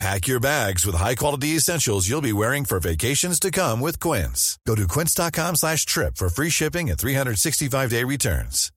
[0.00, 4.58] Pack your bags with high-quality essentials you'll be wearing for vacations to come with Quince.
[4.66, 8.70] Go to quince.com slash trip for free shipping and 365-day returns.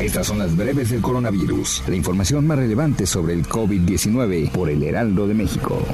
[0.00, 4.82] Estas son las breves del coronavirus, la información más relevante sobre el COVID-19 por el
[4.82, 5.84] Heraldo de México.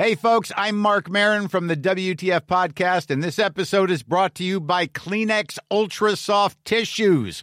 [0.00, 4.44] Hey folks, I'm Mark Marin from the WTF podcast and this episode is brought to
[4.44, 7.42] you by Kleenex Ultra Soft Tissues